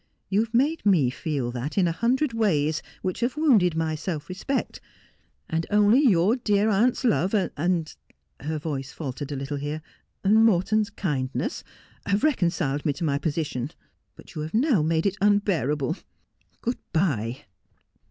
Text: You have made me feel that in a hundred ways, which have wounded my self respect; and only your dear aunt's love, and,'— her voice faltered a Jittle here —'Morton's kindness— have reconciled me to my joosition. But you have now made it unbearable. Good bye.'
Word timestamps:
You 0.29 0.39
have 0.43 0.53
made 0.55 0.83
me 0.83 1.11
feel 1.11 1.51
that 1.51 1.77
in 1.77 1.87
a 1.87 1.91
hundred 1.91 2.33
ways, 2.33 2.81
which 3.03 3.19
have 3.19 3.37
wounded 3.37 3.75
my 3.75 3.93
self 3.93 4.29
respect; 4.29 4.81
and 5.47 5.67
only 5.69 5.99
your 6.01 6.35
dear 6.37 6.69
aunt's 6.69 7.03
love, 7.03 7.35
and,'— 7.35 7.95
her 8.39 8.57
voice 8.57 8.91
faltered 8.91 9.31
a 9.31 9.35
Jittle 9.37 9.59
here 9.59 9.83
—'Morton's 10.25 10.89
kindness— 10.89 11.63
have 12.07 12.23
reconciled 12.23 12.83
me 12.83 12.93
to 12.93 13.03
my 13.03 13.19
joosition. 13.19 13.69
But 14.15 14.33
you 14.33 14.41
have 14.41 14.55
now 14.55 14.81
made 14.81 15.05
it 15.05 15.17
unbearable. 15.21 15.95
Good 16.63 16.79
bye.' 16.91 17.45